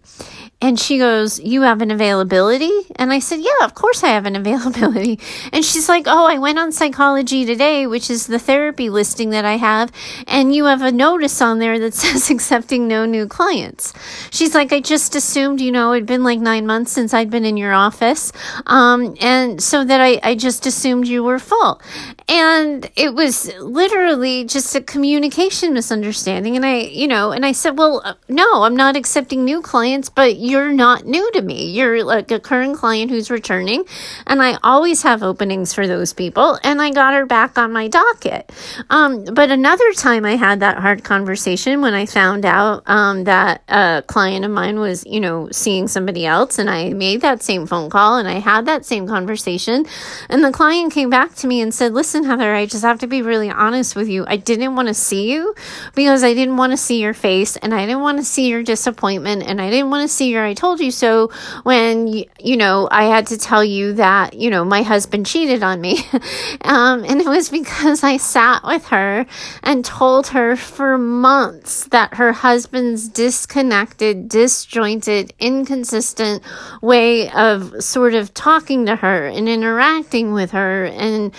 and 0.65 0.79
she 0.79 0.97
goes, 0.97 1.39
You 1.39 1.61
have 1.61 1.83
an 1.83 1.91
availability? 1.91 2.71
And 2.95 3.13
I 3.13 3.19
said, 3.19 3.39
Yeah, 3.39 3.63
of 3.63 3.75
course 3.75 4.03
I 4.03 4.07
have 4.09 4.25
an 4.25 4.35
availability. 4.43 5.19
And 5.53 5.63
she's 5.63 5.87
like, 5.87 6.05
Oh, 6.07 6.25
I 6.25 6.39
went 6.39 6.57
on 6.57 6.71
psychology 6.71 7.45
today, 7.45 7.85
which 7.85 8.09
is 8.09 8.25
the 8.25 8.39
therapy 8.39 8.89
listing 8.89 9.29
that 9.29 9.45
I 9.45 9.57
have. 9.57 9.91
And 10.25 10.55
you 10.55 10.65
have 10.65 10.81
a 10.81 10.91
notice 10.91 11.39
on 11.39 11.59
there 11.59 11.77
that 11.77 11.93
says 12.03 12.31
accepting 12.31 12.87
no 12.87 13.05
new 13.05 13.27
clients. 13.27 13.93
She's 14.31 14.55
like, 14.55 14.73
I 14.73 14.79
just 14.79 15.15
assumed, 15.15 15.61
you 15.61 15.71
know, 15.71 15.93
it'd 15.93 16.07
been 16.07 16.23
like 16.23 16.39
nine 16.39 16.65
months 16.65 16.91
since 16.91 17.13
I'd 17.13 17.29
been 17.29 17.45
in 17.45 17.57
your 17.57 17.73
office. 17.73 18.31
Um, 18.65 19.15
and 19.21 19.61
so 19.61 19.85
that 19.85 20.01
I, 20.01 20.19
I 20.23 20.33
just 20.33 20.65
assumed 20.65 21.07
you 21.07 21.23
were 21.23 21.37
full. 21.37 21.79
And 22.27 22.89
it 22.95 23.13
was 23.13 23.53
literally 23.59 24.45
just 24.45 24.75
a 24.75 24.81
communication 24.81 25.73
misunderstanding. 25.73 26.55
And 26.55 26.65
I, 26.65 26.77
you 26.79 27.07
know, 27.07 27.31
and 27.31 27.45
I 27.45 27.51
said, 27.51 27.77
Well, 27.77 28.01
uh, 28.03 28.15
no, 28.27 28.63
I'm 28.63 28.75
not 28.75 28.95
accepting 28.95 29.45
new 29.45 29.61
clients, 29.61 30.09
but 30.09 30.37
you're 30.55 30.71
not 30.71 31.05
new 31.05 31.29
to 31.33 31.41
me. 31.41 31.71
You're 31.71 32.01
like 32.05 32.31
a 32.31 32.39
current 32.39 32.77
client 32.77 33.11
who's 33.11 33.29
returning, 33.29 33.83
and 34.25 34.41
I 34.41 34.57
always 34.63 35.03
have 35.03 35.21
openings 35.21 35.73
for 35.73 35.85
those 35.85 36.13
people. 36.13 36.57
And 36.63 36.81
I 36.81 36.91
got 36.91 37.13
her 37.13 37.25
back 37.25 37.57
on 37.57 37.73
my 37.73 37.89
docket. 37.89 38.49
Um, 38.89 39.25
but 39.25 39.51
another 39.51 39.91
time 39.93 40.23
I 40.23 40.37
had 40.37 40.61
that 40.61 40.77
hard 40.77 41.03
conversation 41.03 41.81
when 41.81 41.93
I 41.93 42.05
found 42.05 42.45
out 42.45 42.83
um, 42.85 43.25
that 43.25 43.63
a 43.67 44.03
client 44.07 44.45
of 44.45 44.51
mine 44.51 44.79
was, 44.79 45.05
you 45.05 45.19
know, 45.19 45.49
seeing 45.51 45.89
somebody 45.89 46.25
else, 46.25 46.57
and 46.57 46.69
I 46.69 46.93
made 46.93 47.19
that 47.19 47.43
same 47.43 47.67
phone 47.67 47.89
call 47.89 48.17
and 48.17 48.27
I 48.27 48.39
had 48.39 48.65
that 48.67 48.85
same 48.85 49.07
conversation. 49.07 49.85
And 50.29 50.41
the 50.41 50.53
client 50.53 50.93
came 50.93 51.09
back 51.09 51.35
to 51.35 51.47
me 51.47 51.59
and 51.59 51.73
said, 51.73 51.93
Listen, 51.93 52.23
Heather, 52.23 52.55
I 52.55 52.65
just 52.65 52.83
have 52.83 52.99
to 52.99 53.07
be 53.07 53.21
really 53.21 53.49
honest 53.49 53.93
with 53.93 54.07
you. 54.07 54.23
I 54.25 54.37
didn't 54.37 54.75
want 54.75 54.87
to 54.87 54.93
see 54.93 55.29
you 55.31 55.53
because 55.95 56.23
I 56.23 56.33
didn't 56.33 56.55
want 56.55 56.71
to 56.71 56.77
see 56.77 57.01
your 57.01 57.13
face 57.13 57.57
and 57.57 57.73
I 57.73 57.85
didn't 57.85 58.01
want 58.01 58.19
to 58.19 58.23
see 58.23 58.47
your 58.47 58.63
disappointment 58.63 59.43
and 59.43 59.61
I 59.61 59.69
didn't 59.69 59.89
want 59.89 60.03
to 60.03 60.13
see 60.13 60.31
I 60.45 60.53
told 60.53 60.79
you 60.79 60.91
so 60.91 61.31
when, 61.63 62.07
you 62.07 62.57
know, 62.57 62.87
I 62.91 63.05
had 63.05 63.27
to 63.27 63.37
tell 63.37 63.63
you 63.63 63.93
that, 63.93 64.33
you 64.33 64.49
know, 64.49 64.63
my 64.63 64.83
husband 64.83 65.25
cheated 65.25 65.63
on 65.63 65.81
me. 65.81 65.99
um, 66.61 67.03
and 67.03 67.21
it 67.21 67.27
was 67.27 67.49
because 67.49 68.03
I 68.03 68.17
sat 68.17 68.63
with 68.63 68.85
her 68.87 69.25
and 69.63 69.83
told 69.83 70.27
her 70.27 70.55
for 70.55 70.97
months 70.97 71.85
that 71.85 72.15
her 72.15 72.31
husband's 72.31 73.07
disconnected, 73.07 74.29
disjointed, 74.29 75.33
inconsistent 75.39 76.43
way 76.81 77.29
of 77.31 77.83
sort 77.83 78.13
of 78.13 78.33
talking 78.33 78.85
to 78.85 78.95
her 78.97 79.27
and 79.27 79.49
interacting 79.49 80.33
with 80.33 80.51
her 80.51 80.85
and 80.85 81.33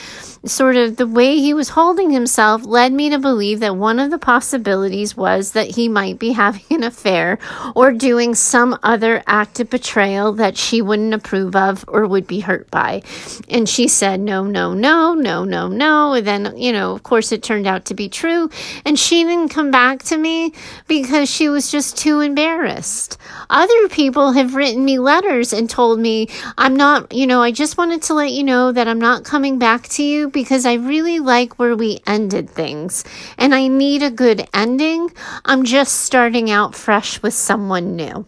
sort 0.44 0.76
of 0.76 0.96
the 0.96 1.06
way 1.06 1.38
he 1.38 1.52
was 1.52 1.70
holding 1.70 2.10
himself 2.10 2.64
led 2.64 2.92
me 2.92 3.10
to 3.10 3.18
believe 3.18 3.60
that 3.60 3.76
one 3.76 3.98
of 3.98 4.10
the 4.10 4.18
possibilities 4.18 5.16
was 5.16 5.52
that 5.52 5.68
he 5.68 5.88
might 5.88 6.18
be 6.18 6.32
having 6.44 6.64
an 6.70 6.82
affair 6.82 7.38
or 7.75 7.92
doing 7.92 8.34
some 8.34 8.78
other 8.86 9.20
act 9.26 9.58
of 9.58 9.68
betrayal 9.68 10.32
that 10.32 10.56
she 10.56 10.80
wouldn't 10.80 11.12
approve 11.12 11.56
of 11.56 11.84
or 11.88 12.06
would 12.06 12.26
be 12.26 12.40
hurt 12.40 12.70
by. 12.70 13.02
And 13.48 13.68
she 13.68 13.88
said, 13.88 14.20
no, 14.20 14.44
no, 14.44 14.72
no, 14.72 15.12
no, 15.14 15.44
no, 15.44 15.66
no. 15.68 16.14
And 16.14 16.26
then, 16.26 16.56
you 16.56 16.72
know, 16.72 16.92
of 16.92 17.02
course, 17.02 17.32
it 17.32 17.42
turned 17.42 17.66
out 17.66 17.84
to 17.86 17.94
be 17.94 18.08
true. 18.08 18.48
And 18.84 18.96
she 18.96 19.24
didn't 19.24 19.50
come 19.50 19.72
back 19.72 20.04
to 20.04 20.16
me 20.16 20.52
because 20.86 21.28
she 21.28 21.48
was 21.48 21.70
just 21.70 21.98
too 21.98 22.20
embarrassed. 22.20 23.18
Other 23.50 23.88
people 23.88 24.32
have 24.32 24.54
written 24.54 24.84
me 24.84 25.00
letters 25.00 25.52
and 25.52 25.68
told 25.68 25.98
me, 25.98 26.28
I'm 26.56 26.76
not, 26.76 27.12
you 27.12 27.26
know, 27.26 27.42
I 27.42 27.50
just 27.50 27.76
wanted 27.76 28.02
to 28.02 28.14
let 28.14 28.30
you 28.30 28.44
know 28.44 28.70
that 28.70 28.86
I'm 28.86 29.00
not 29.00 29.24
coming 29.24 29.58
back 29.58 29.88
to 29.90 30.04
you 30.04 30.30
because 30.30 30.64
I 30.64 30.74
really 30.74 31.18
like 31.18 31.58
where 31.58 31.74
we 31.74 32.00
ended 32.06 32.48
things 32.48 33.02
and 33.36 33.52
I 33.52 33.66
need 33.66 34.04
a 34.04 34.10
good 34.10 34.48
ending. 34.54 35.10
I'm 35.44 35.64
just 35.64 36.02
starting 36.02 36.50
out 36.50 36.76
fresh 36.76 37.20
with 37.20 37.34
someone 37.34 37.96
new. 37.96 38.26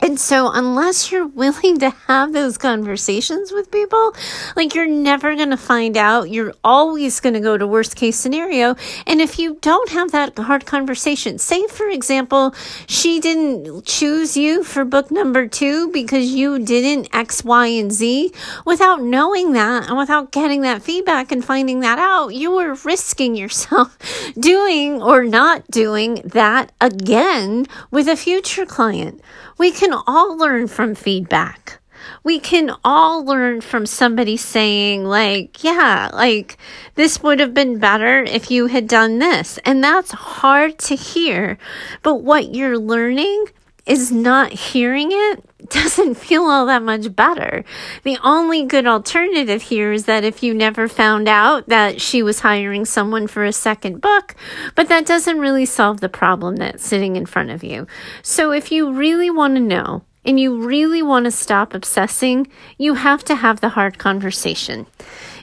And 0.00 0.18
so, 0.18 0.50
unless 0.52 1.10
you're 1.10 1.26
willing 1.38 1.78
to 1.78 1.90
have 1.90 2.32
those 2.32 2.56
conversations 2.56 3.52
with 3.52 3.70
people, 3.70 4.14
like 4.54 4.74
you're 4.74 4.86
never 4.86 5.34
going 5.34 5.50
to 5.50 5.56
find 5.56 5.96
out. 5.96 6.30
You're 6.30 6.54
always 6.62 7.20
going 7.20 7.34
to 7.34 7.40
go 7.40 7.58
to 7.58 7.66
worst 7.66 7.96
case 7.96 8.16
scenario. 8.16 8.76
And 9.06 9.20
if 9.20 9.38
you 9.38 9.58
don't 9.60 9.90
have 9.90 10.12
that 10.12 10.38
hard 10.38 10.66
conversation, 10.66 11.38
say, 11.38 11.66
for 11.66 11.88
example, 11.88 12.54
she 12.86 13.20
didn't 13.20 13.84
choose 13.84 14.36
you 14.36 14.62
for 14.62 14.84
book 14.84 15.10
number 15.10 15.48
two 15.48 15.90
because 15.90 16.32
you 16.32 16.58
didn't 16.58 17.08
X, 17.12 17.44
Y, 17.44 17.66
and 17.66 17.92
Z, 17.92 18.32
without 18.64 19.02
knowing 19.02 19.52
that 19.52 19.88
and 19.88 19.98
without 19.98 20.30
getting 20.30 20.62
that 20.62 20.82
feedback 20.82 21.32
and 21.32 21.44
finding 21.44 21.80
that 21.80 21.98
out, 21.98 22.28
you 22.28 22.52
were 22.52 22.74
risking 22.74 23.34
yourself 23.34 23.98
doing 24.38 25.02
or 25.02 25.24
not 25.24 25.66
doing 25.70 26.16
that 26.24 26.72
again 26.80 27.66
with 27.90 28.06
a 28.08 28.16
future 28.16 28.66
client. 28.66 29.20
We 29.58 29.72
can 29.72 29.92
all 30.06 30.36
learn 30.36 30.68
from 30.68 30.94
feedback. 30.94 31.80
We 32.22 32.38
can 32.38 32.74
all 32.84 33.24
learn 33.24 33.60
from 33.60 33.84
somebody 33.86 34.36
saying, 34.36 35.04
like, 35.04 35.64
yeah, 35.64 36.10
like, 36.12 36.56
this 36.94 37.22
would 37.22 37.40
have 37.40 37.54
been 37.54 37.78
better 37.78 38.22
if 38.22 38.50
you 38.50 38.66
had 38.66 38.86
done 38.86 39.18
this. 39.18 39.58
And 39.64 39.82
that's 39.82 40.12
hard 40.12 40.78
to 40.80 40.94
hear. 40.94 41.58
But 42.02 42.22
what 42.22 42.54
you're 42.54 42.78
learning 42.78 43.46
is 43.86 44.12
not 44.12 44.52
hearing 44.52 45.08
it 45.10 45.44
doesn't 45.70 46.14
feel 46.14 46.44
all 46.44 46.66
that 46.66 46.82
much 46.82 47.14
better. 47.14 47.64
The 48.04 48.18
only 48.22 48.64
good 48.64 48.86
alternative 48.86 49.62
here 49.62 49.92
is 49.92 50.04
that 50.04 50.24
if 50.24 50.42
you 50.42 50.54
never 50.54 50.88
found 50.88 51.28
out 51.28 51.68
that 51.68 52.00
she 52.00 52.22
was 52.22 52.40
hiring 52.40 52.84
someone 52.84 53.26
for 53.26 53.44
a 53.44 53.52
second 53.52 54.00
book, 54.00 54.36
but 54.74 54.88
that 54.88 55.04
doesn't 55.04 55.40
really 55.40 55.66
solve 55.66 56.00
the 56.00 56.08
problem 56.08 56.56
that's 56.56 56.86
sitting 56.86 57.16
in 57.16 57.26
front 57.26 57.50
of 57.50 57.64
you. 57.64 57.86
So 58.22 58.52
if 58.52 58.70
you 58.70 58.92
really 58.92 59.30
want 59.30 59.56
to 59.56 59.60
know 59.60 60.04
and 60.24 60.38
you 60.38 60.56
really 60.56 61.02
want 61.02 61.24
to 61.24 61.30
stop 61.30 61.74
obsessing, 61.74 62.46
you 62.76 62.94
have 62.94 63.24
to 63.24 63.34
have 63.34 63.60
the 63.60 63.70
hard 63.70 63.98
conversation 63.98 64.86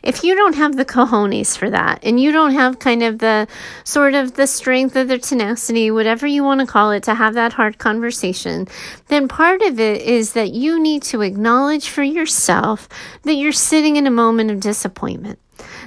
if 0.05 0.23
you 0.23 0.35
don't 0.35 0.55
have 0.55 0.75
the 0.75 0.85
cojones 0.85 1.57
for 1.57 1.69
that 1.69 1.99
and 2.03 2.19
you 2.19 2.31
don't 2.31 2.53
have 2.53 2.79
kind 2.79 3.01
of 3.03 3.19
the 3.19 3.47
sort 3.83 4.13
of 4.13 4.35
the 4.35 4.47
strength 4.47 4.95
of 4.95 5.07
the 5.07 5.17
tenacity, 5.17 5.89
whatever 5.89 6.27
you 6.27 6.43
want 6.43 6.61
to 6.61 6.67
call 6.67 6.91
it, 6.91 7.03
to 7.03 7.15
have 7.15 7.33
that 7.33 7.53
hard 7.53 7.79
conversation, 7.79 8.67
then 9.07 9.27
part 9.27 9.61
of 9.63 9.79
it 9.79 10.01
is 10.01 10.33
that 10.33 10.51
you 10.51 10.79
need 10.79 11.01
to 11.01 11.21
acknowledge 11.21 11.89
for 11.89 12.03
yourself 12.03 12.87
that 13.23 13.33
you're 13.33 13.51
sitting 13.51 13.95
in 13.95 14.05
a 14.05 14.11
moment 14.11 14.51
of 14.51 14.59
disappointment 14.59 15.39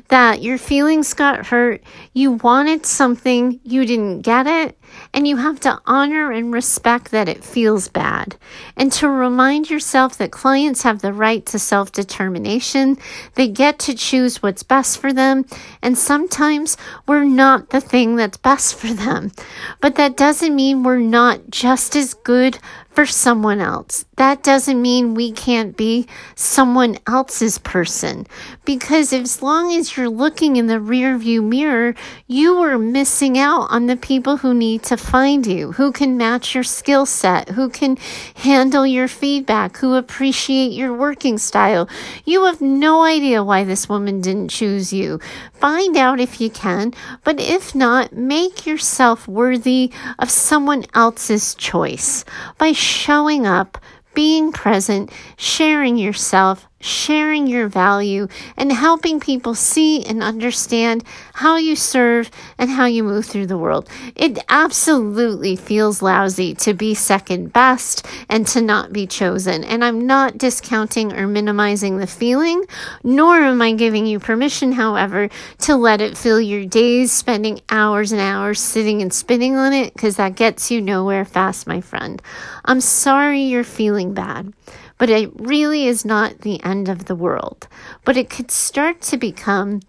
that 0.08 0.42
your 0.42 0.58
feelings 0.58 1.12
got 1.12 1.46
hurt, 1.46 1.82
you 2.14 2.32
wanted 2.32 2.86
something, 2.86 3.60
you 3.62 3.84
didn't 3.84 4.22
get 4.22 4.46
it, 4.46 4.78
and 5.12 5.28
you 5.28 5.36
have 5.36 5.60
to 5.60 5.80
honor 5.86 6.32
and 6.32 6.52
respect 6.52 7.10
that 7.10 7.28
it 7.28 7.44
feels 7.44 7.88
bad. 7.88 8.36
And 8.76 8.90
to 8.92 9.08
remind 9.08 9.68
yourself 9.68 10.16
that 10.18 10.32
clients 10.32 10.82
have 10.82 11.02
the 11.02 11.12
right 11.12 11.44
to 11.46 11.58
self 11.58 11.92
determination, 11.92 12.96
they 13.34 13.48
get 13.48 13.78
to 13.80 13.94
choose 13.94 14.42
what's 14.42 14.62
best 14.62 14.98
for 14.98 15.12
them, 15.12 15.44
and 15.82 15.96
sometimes 15.96 16.76
we're 17.06 17.24
not 17.24 17.70
the 17.70 17.80
thing 17.80 18.16
that's 18.16 18.38
best 18.38 18.74
for 18.74 18.88
them. 18.88 19.32
But 19.80 19.96
that 19.96 20.16
doesn't 20.16 20.56
mean 20.56 20.82
we're 20.82 20.98
not 20.98 21.50
just 21.50 21.94
as 21.94 22.14
good 22.14 22.58
for 22.98 23.06
someone 23.06 23.60
else. 23.60 24.04
That 24.16 24.42
doesn't 24.42 24.82
mean 24.82 25.14
we 25.14 25.30
can't 25.30 25.76
be 25.76 26.08
someone 26.34 26.98
else's 27.06 27.56
person. 27.58 28.26
Because 28.64 29.12
as 29.12 29.40
long 29.40 29.72
as 29.72 29.96
you're 29.96 30.08
looking 30.08 30.56
in 30.56 30.66
the 30.66 30.80
rear 30.80 31.16
view 31.16 31.40
mirror, 31.40 31.94
you 32.26 32.56
are 32.56 32.76
missing 32.76 33.38
out 33.38 33.68
on 33.70 33.86
the 33.86 33.94
people 33.94 34.38
who 34.38 34.52
need 34.52 34.82
to 34.82 34.96
find 34.96 35.46
you, 35.46 35.70
who 35.70 35.92
can 35.92 36.16
match 36.16 36.56
your 36.56 36.64
skill 36.64 37.06
set, 37.06 37.50
who 37.50 37.68
can 37.68 37.98
handle 38.34 38.84
your 38.84 39.06
feedback, 39.06 39.76
who 39.76 39.94
appreciate 39.94 40.72
your 40.72 40.92
working 40.92 41.38
style. 41.38 41.88
You 42.24 42.46
have 42.46 42.60
no 42.60 43.04
idea 43.04 43.44
why 43.44 43.62
this 43.62 43.88
woman 43.88 44.20
didn't 44.20 44.48
choose 44.48 44.92
you. 44.92 45.20
Find 45.52 45.96
out 45.96 46.18
if 46.18 46.40
you 46.40 46.50
can, 46.50 46.92
but 47.22 47.38
if 47.38 47.76
not, 47.76 48.12
make 48.12 48.66
yourself 48.66 49.28
worthy 49.28 49.92
of 50.18 50.30
someone 50.30 50.84
else's 50.94 51.54
choice 51.54 52.24
by 52.58 52.72
showing 52.88 53.46
up 53.46 53.78
being 54.14 54.50
present, 54.50 55.12
sharing 55.36 55.96
yourself, 55.96 56.66
sharing 56.80 57.46
your 57.46 57.68
value, 57.68 58.28
and 58.56 58.72
helping 58.72 59.18
people 59.18 59.54
see 59.54 60.04
and 60.04 60.22
understand 60.22 61.02
how 61.34 61.56
you 61.56 61.74
serve 61.74 62.30
and 62.56 62.70
how 62.70 62.86
you 62.86 63.02
move 63.02 63.26
through 63.26 63.46
the 63.46 63.58
world. 63.58 63.88
It 64.14 64.38
absolutely 64.48 65.56
feels 65.56 66.02
lousy 66.02 66.54
to 66.54 66.74
be 66.74 66.94
second 66.94 67.52
best 67.52 68.06
and 68.28 68.46
to 68.48 68.60
not 68.60 68.92
be 68.92 69.06
chosen. 69.06 69.64
And 69.64 69.84
I'm 69.84 70.06
not 70.06 70.38
discounting 70.38 71.12
or 71.12 71.26
minimizing 71.26 71.98
the 71.98 72.06
feeling, 72.06 72.64
nor 73.02 73.36
am 73.36 73.60
I 73.60 73.72
giving 73.72 74.06
you 74.06 74.18
permission, 74.18 74.72
however, 74.72 75.28
to 75.60 75.76
let 75.76 76.00
it 76.00 76.16
fill 76.16 76.40
your 76.40 76.64
days, 76.64 77.12
spending 77.12 77.60
hours 77.70 78.12
and 78.12 78.20
hours 78.20 78.60
sitting 78.60 79.02
and 79.02 79.12
spinning 79.12 79.56
on 79.56 79.72
it, 79.72 79.94
because 79.94 80.16
that 80.16 80.36
gets 80.36 80.70
you 80.70 80.80
nowhere 80.80 81.24
fast, 81.24 81.66
my 81.66 81.80
friend. 81.80 82.22
I'm 82.64 82.80
sorry 82.80 83.40
you're 83.40 83.64
feeling 83.64 84.14
bad 84.14 84.52
but 84.98 85.08
it 85.08 85.30
really 85.34 85.86
is 85.86 86.04
not 86.04 86.40
the 86.40 86.62
end 86.62 86.88
of 86.88 87.06
the 87.06 87.14
world. 87.14 87.68
But 88.04 88.16
it 88.16 88.28
could 88.28 88.50
start 88.50 89.00
to 89.02 89.16
become 89.16 89.80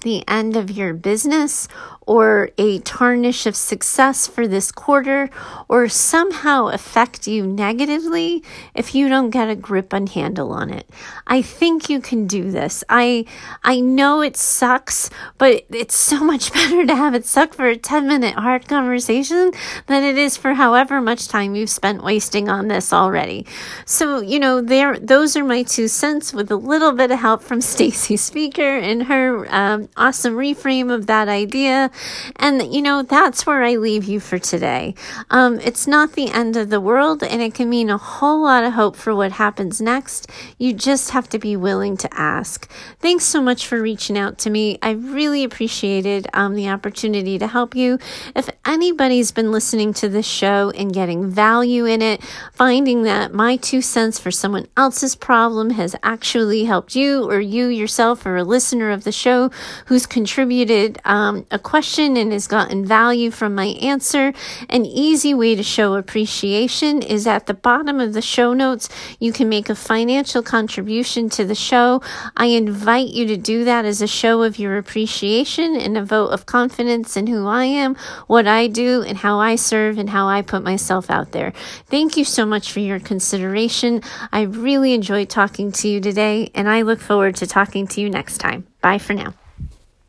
the 0.00 0.26
end 0.28 0.56
of 0.56 0.70
your 0.70 0.94
business 0.94 1.68
or 2.10 2.50
a 2.58 2.80
tarnish 2.80 3.46
of 3.46 3.54
success 3.54 4.26
for 4.26 4.48
this 4.48 4.72
quarter 4.72 5.30
or 5.68 5.88
somehow 5.88 6.66
affect 6.66 7.28
you 7.28 7.46
negatively 7.46 8.42
if 8.74 8.94
you 8.94 9.08
don't 9.08 9.30
get 9.30 9.48
a 9.48 9.54
grip 9.54 9.92
and 9.92 10.08
handle 10.08 10.50
on 10.50 10.70
it. 10.70 10.90
I 11.26 11.42
think 11.42 11.88
you 11.88 12.00
can 12.00 12.26
do 12.26 12.50
this. 12.50 12.82
I 12.88 13.26
I 13.62 13.78
know 13.78 14.22
it 14.22 14.36
sucks, 14.36 15.08
but 15.38 15.64
it's 15.70 15.94
so 15.94 16.24
much 16.24 16.52
better 16.54 16.84
to 16.84 16.96
have 16.96 17.14
it 17.14 17.26
suck 17.26 17.54
for 17.54 17.66
a 17.66 17.76
10 17.76 18.08
minute 18.08 18.34
hard 18.34 18.66
conversation 18.66 19.52
than 19.86 20.02
it 20.02 20.18
is 20.18 20.36
for 20.36 20.54
however 20.54 21.00
much 21.00 21.28
time 21.28 21.54
you've 21.54 21.70
spent 21.70 22.02
wasting 22.02 22.48
on 22.48 22.66
this 22.66 22.92
already. 22.92 23.46
So, 23.84 24.20
you 24.20 24.40
know, 24.40 24.60
there 24.60 24.98
those 24.98 25.36
are 25.36 25.44
my 25.44 25.62
two 25.62 25.86
cents 25.86 26.32
with 26.32 26.50
a 26.50 26.56
little 26.56 26.92
bit 26.92 27.10
of 27.10 27.20
help 27.20 27.42
from 27.42 27.60
Stacy 27.72 28.16
Speaker 28.16 28.78
and 28.78 29.04
her 29.04 29.46
um, 29.54 29.88
awesome 29.96 30.34
reframe 30.34 30.92
of 30.92 31.06
that 31.06 31.28
idea. 31.28 31.90
And, 32.36 32.72
you 32.74 32.82
know, 32.82 33.02
that's 33.02 33.46
where 33.46 33.62
I 33.62 33.76
leave 33.76 34.04
you 34.04 34.20
for 34.20 34.38
today. 34.38 34.94
Um, 35.30 35.60
it's 35.60 35.86
not 35.86 36.12
the 36.12 36.30
end 36.30 36.56
of 36.56 36.70
the 36.70 36.80
world, 36.80 37.22
and 37.22 37.42
it 37.42 37.54
can 37.54 37.68
mean 37.68 37.90
a 37.90 37.98
whole 37.98 38.42
lot 38.42 38.64
of 38.64 38.72
hope 38.72 38.96
for 38.96 39.14
what 39.14 39.32
happens 39.32 39.80
next. 39.80 40.30
You 40.58 40.72
just 40.72 41.10
have 41.10 41.28
to 41.30 41.38
be 41.38 41.56
willing 41.56 41.96
to 41.98 42.08
ask. 42.12 42.70
Thanks 42.98 43.24
so 43.24 43.42
much 43.42 43.66
for 43.66 43.80
reaching 43.80 44.18
out 44.18 44.38
to 44.38 44.50
me. 44.50 44.78
I 44.82 44.90
really 44.90 45.44
appreciated 45.44 46.28
um, 46.32 46.54
the 46.54 46.68
opportunity 46.68 47.38
to 47.38 47.46
help 47.46 47.74
you. 47.74 47.98
If 48.34 48.48
anybody's 48.66 49.32
been 49.32 49.52
listening 49.52 49.92
to 49.94 50.08
this 50.08 50.26
show 50.26 50.70
and 50.70 50.92
getting 50.92 51.28
value 51.28 51.84
in 51.84 52.02
it, 52.02 52.22
finding 52.52 53.02
that 53.02 53.32
my 53.32 53.56
two 53.56 53.82
cents 53.82 54.18
for 54.18 54.30
someone 54.30 54.66
else's 54.76 55.14
problem 55.14 55.70
has 55.70 55.96
actually 56.02 56.64
helped 56.64 56.94
you, 56.94 57.28
or 57.30 57.40
you 57.40 57.66
yourself, 57.66 58.24
or 58.24 58.36
a 58.36 58.44
listener 58.44 58.90
of 58.90 59.04
the 59.04 59.12
show 59.12 59.50
who's 59.86 60.06
contributed 60.06 61.00
um, 61.04 61.46
a 61.50 61.58
question 61.58 62.16
and 62.16 62.32
has 62.32 62.46
gotten 62.46 62.84
value 62.84 63.30
from 63.30 63.54
my 63.54 63.66
answer. 63.80 64.32
An 64.68 64.84
easy 64.84 65.34
way 65.34 65.54
to 65.54 65.62
show 65.62 65.94
appreciation 65.94 67.02
is 67.02 67.26
at 67.26 67.46
the 67.46 67.54
bottom 67.54 68.00
of 68.00 68.12
the 68.12 68.22
show 68.22 68.52
notes. 68.52 68.88
You 69.18 69.32
can 69.32 69.48
make 69.48 69.68
a 69.68 69.74
financial 69.74 70.42
contribution 70.42 71.28
to 71.30 71.44
the 71.44 71.54
show. 71.54 72.02
I 72.36 72.46
invite 72.46 73.08
you 73.08 73.26
to 73.26 73.36
do 73.36 73.64
that 73.64 73.84
as 73.84 74.02
a 74.02 74.06
show 74.06 74.42
of 74.42 74.58
your 74.58 74.76
appreciation 74.78 75.76
and 75.76 75.96
a 75.96 76.04
vote 76.04 76.28
of 76.28 76.46
confidence 76.46 77.16
in 77.16 77.26
who 77.26 77.46
I 77.46 77.64
am, 77.64 77.96
what 78.26 78.46
I 78.46 78.66
do, 78.66 79.02
and 79.02 79.18
how 79.18 79.38
I 79.38 79.56
serve 79.56 79.98
and 79.98 80.10
how 80.10 80.28
I 80.28 80.42
put 80.42 80.62
myself 80.62 81.10
out 81.10 81.32
there. 81.32 81.52
Thank 81.86 82.16
you 82.16 82.24
so 82.24 82.46
much 82.46 82.72
for 82.72 82.80
your 82.80 83.00
consideration. 83.00 84.02
I 84.32 84.42
really 84.42 84.92
enjoyed 84.92 85.28
talking 85.28 85.72
to 85.72 85.88
you 85.88 86.00
today, 86.00 86.50
and 86.54 86.68
I 86.68 86.82
look 86.82 87.00
forward 87.00 87.36
to 87.36 87.46
talking 87.46 87.86
to 87.88 88.00
you 88.00 88.10
next 88.10 88.38
time. 88.38 88.66
Bye 88.80 88.98
for 88.98 89.14
now. 89.14 89.34